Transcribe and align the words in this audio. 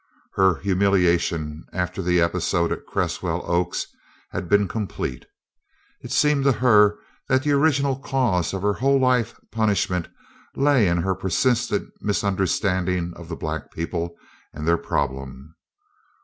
Her 0.33 0.55
humiliation 0.61 1.63
after 1.71 2.01
the 2.01 2.19
episode 2.19 2.71
at 2.71 2.87
Cresswell 2.87 3.43
Oaks 3.45 3.85
had 4.31 4.49
been 4.49 4.67
complete. 4.67 5.27
It 6.01 6.11
seemed 6.11 6.43
to 6.45 6.53
her 6.53 6.97
that 7.29 7.43
the 7.43 7.51
original 7.51 7.99
cause 7.99 8.51
of 8.51 8.63
her 8.63 8.73
whole 8.73 8.99
life 8.99 9.39
punishment 9.51 10.07
lay 10.55 10.87
in 10.87 10.97
her 11.03 11.13
persistent 11.13 11.91
misunderstanding 12.01 13.13
of 13.15 13.29
the 13.29 13.35
black 13.35 13.71
people 13.71 14.15
and 14.55 14.67
their 14.67 14.79
problem. 14.79 15.53